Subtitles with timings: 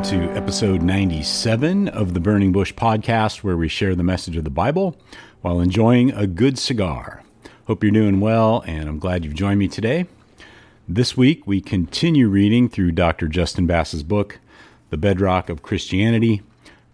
[0.00, 4.44] Welcome to episode 97 of the Burning Bush podcast, where we share the message of
[4.44, 4.96] the Bible
[5.42, 7.22] while enjoying a good cigar.
[7.66, 10.06] Hope you're doing well, and I'm glad you've joined me today.
[10.88, 13.28] This week, we continue reading through Dr.
[13.28, 14.38] Justin Bass's book,
[14.88, 16.40] The Bedrock of Christianity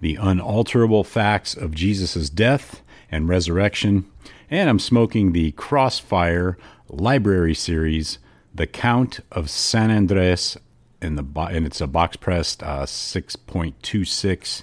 [0.00, 4.10] The Unalterable Facts of Jesus' Death and Resurrection.
[4.50, 8.18] And I'm smoking the Crossfire Library Series,
[8.52, 10.56] The Count of San Andres
[11.00, 14.62] and the and it's a box pressed uh, 6.26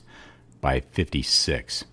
[0.62, 1.86] by 56.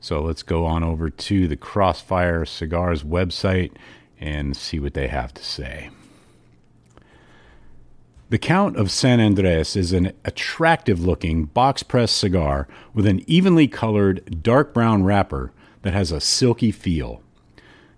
[0.00, 3.72] So let's go on over to the Crossfire Cigars website
[4.20, 5.90] and see what they have to say.
[8.30, 13.66] The Count of San Andres is an attractive looking box pressed cigar with an evenly
[13.66, 15.50] colored dark brown wrapper
[15.82, 17.22] that has a silky feel.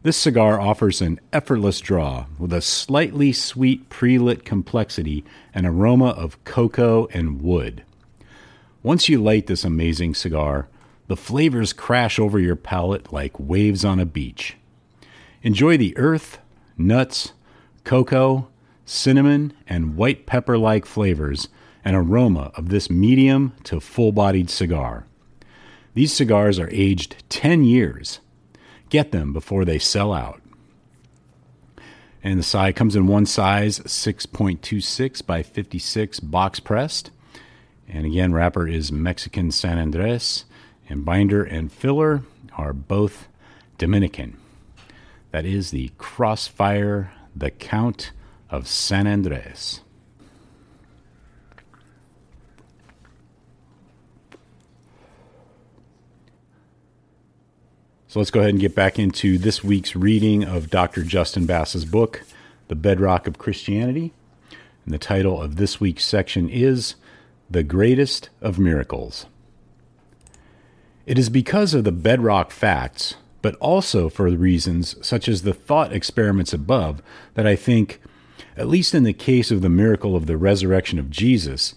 [0.03, 6.09] This cigar offers an effortless draw with a slightly sweet pre lit complexity and aroma
[6.09, 7.85] of cocoa and wood.
[8.83, 10.69] Once you light this amazing cigar,
[11.09, 14.57] the flavors crash over your palate like waves on a beach.
[15.43, 16.39] Enjoy the earth,
[16.79, 17.35] nuts,
[17.85, 18.49] cocoa,
[18.87, 21.49] cinnamon, and white pepper like flavors
[21.85, 25.05] and aroma of this medium to full bodied cigar.
[25.93, 28.21] These cigars are aged 10 years
[28.91, 30.43] Get them before they sell out.
[32.23, 37.11] And the side comes in one size 6.26 by 56 box pressed.
[37.89, 40.45] And again, wrapper is Mexican San Andres,
[40.89, 42.23] and binder and filler
[42.59, 43.27] are both
[43.79, 44.37] Dominican.
[45.31, 48.13] That is the Crossfire, the Count
[48.51, 49.81] of San Andres.
[58.11, 61.05] So let's go ahead and get back into this week's reading of Dr.
[61.05, 62.25] Justin Bass's book,
[62.67, 64.13] The Bedrock of Christianity.
[64.85, 66.97] And the title of this week's section is
[67.49, 69.27] The Greatest of Miracles.
[71.07, 75.93] It is because of the bedrock facts, but also for reasons such as the thought
[75.93, 77.03] experiments above,
[77.35, 78.01] that I think,
[78.57, 81.77] at least in the case of the miracle of the resurrection of Jesus,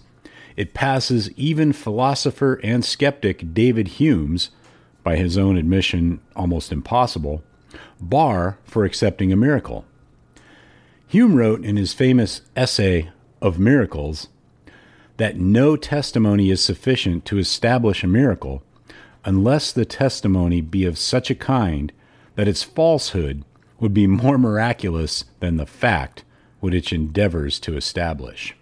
[0.56, 4.50] it passes even philosopher and skeptic David Hume's
[5.04, 7.44] by his own admission, almost impossible,
[8.00, 9.84] bar for accepting a miracle.
[11.06, 13.10] Hume wrote in his famous essay
[13.40, 14.28] of miracles
[15.16, 18.64] that no testimony is sufficient to establish a miracle
[19.24, 21.92] unless the testimony be of such a kind
[22.34, 23.44] that its falsehood
[23.78, 26.24] would be more miraculous than the fact
[26.60, 28.56] which it endeavors to establish.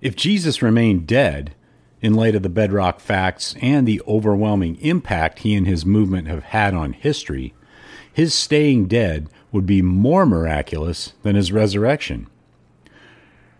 [0.00, 1.54] If Jesus remained dead,
[2.02, 6.44] in light of the bedrock facts and the overwhelming impact he and his movement have
[6.44, 7.54] had on history,
[8.12, 12.26] his staying dead would be more miraculous than his resurrection.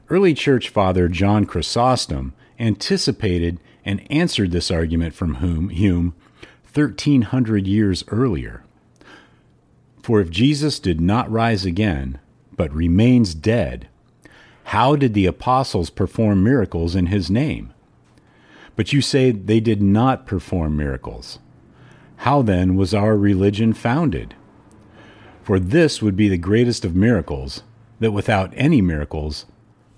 [0.08, 6.14] Early church father John Chrysostom anticipated and answered this argument from Hume
[6.72, 8.62] 1300 years earlier.
[10.02, 12.18] For if Jesus did not rise again,
[12.56, 13.88] but remains dead,
[14.64, 17.72] how did the apostles perform miracles in his name?
[18.76, 21.38] But you say they did not perform miracles.
[22.16, 24.34] How then was our religion founded?
[25.42, 27.62] For this would be the greatest of miracles,
[27.98, 29.46] that without any miracles,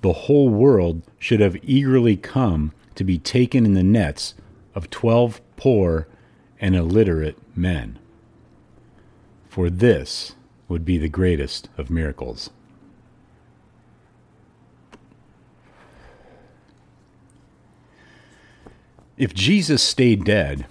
[0.00, 4.34] the whole world should have eagerly come to be taken in the nets
[4.74, 6.08] of twelve poor
[6.60, 7.98] and illiterate men.
[9.48, 10.34] For this
[10.68, 12.50] would be the greatest of miracles.
[19.16, 20.66] If Jesus stayed dead,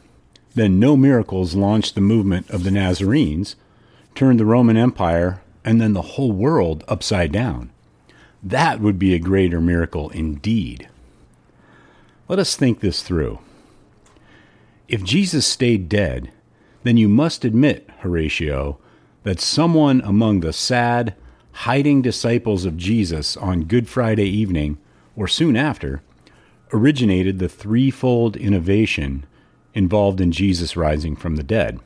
[0.56, 3.56] then no miracles launched the movement of the Nazarenes,
[4.16, 7.72] turned the Roman Empire, and then the whole world upside down.
[8.44, 10.90] That would be a greater miracle indeed.
[12.28, 13.40] Let us think this through.
[14.88, 16.32] If Jesus stayed dead,
[16.84, 18.80] then you must admit, Horatio,
[19.24, 21.16] that someone among the sad,
[21.52, 24.80] hiding disciples of Jesus on Good Friday evening,
[25.16, 26.02] or soon after,
[26.74, 29.26] originated the threefold innovation
[29.74, 31.80] involved in Jesus rising from the dead.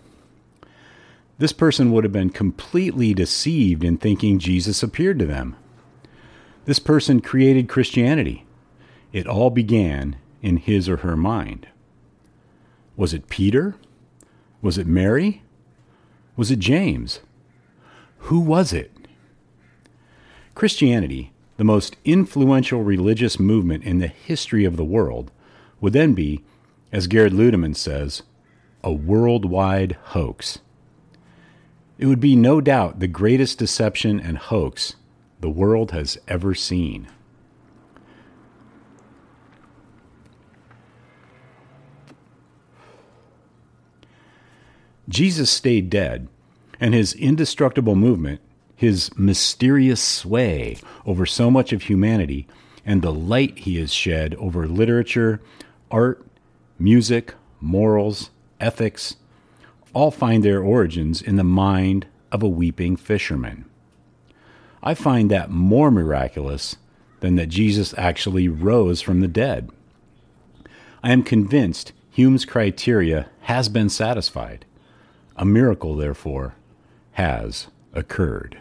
[1.37, 5.55] This person would have been completely deceived in thinking Jesus appeared to them.
[6.65, 8.45] This person created Christianity.
[9.11, 11.67] It all began in his or her mind.
[12.95, 13.75] Was it Peter?
[14.61, 15.43] Was it Mary?
[16.37, 17.19] Was it James?
[18.19, 18.91] Who was it?
[20.55, 25.31] Christianity, the most influential religious movement in the history of the world,
[25.79, 26.43] would then be,
[26.91, 28.23] as Gerard Ludemann says,
[28.83, 30.59] a worldwide hoax.
[31.97, 34.95] It would be no doubt the greatest deception and hoax
[35.39, 37.07] the world has ever seen.
[45.07, 46.27] Jesus stayed dead,
[46.79, 48.41] and his indestructible movement,
[48.75, 52.47] his mysterious sway over so much of humanity,
[52.85, 55.41] and the light he has shed over literature,
[55.89, 56.25] art,
[56.77, 58.29] music, morals,
[58.59, 59.15] ethics,
[59.93, 63.65] all find their origins in the mind of a weeping fisherman.
[64.83, 66.75] I find that more miraculous
[67.21, 69.69] than that Jesus actually rose from the dead.
[71.01, 74.65] I am convinced Hume's criteria has been satisfied.
[75.35, 76.55] A miracle, therefore,
[77.13, 78.57] has occurred.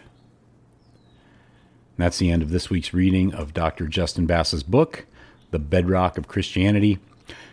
[1.97, 3.87] That's the end of this week's reading of Dr.
[3.87, 5.07] Justin Bass's book,
[5.53, 6.99] The Bedrock of Christianity.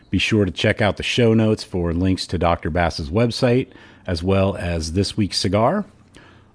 [0.10, 2.70] Be sure to check out the show notes for links to Dr.
[2.70, 3.68] Bass's website,
[4.08, 5.86] as well as this week's cigar.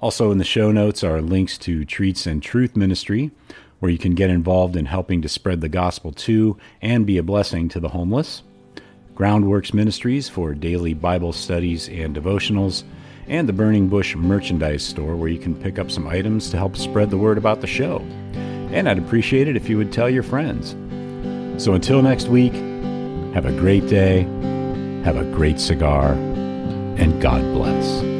[0.00, 3.30] Also, in the show notes are links to Treats and Truth Ministry,
[3.78, 7.22] where you can get involved in helping to spread the gospel to and be a
[7.22, 8.42] blessing to the homeless.
[9.14, 12.82] Groundworks Ministries for daily Bible studies and devotionals,
[13.28, 16.76] and the Burning Bush merchandise store where you can pick up some items to help
[16.76, 17.98] spread the word about the show.
[18.72, 20.70] And I'd appreciate it if you would tell your friends.
[21.62, 22.54] So until next week,
[23.34, 24.22] have a great day,
[25.04, 28.15] have a great cigar, and God bless.